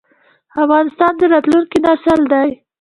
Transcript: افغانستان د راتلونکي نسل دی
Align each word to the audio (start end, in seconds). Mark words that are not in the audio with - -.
افغانستان 0.63 1.11
د 1.17 1.21
راتلونکي 1.33 1.77
نسل 1.85 2.19
دی 2.31 2.49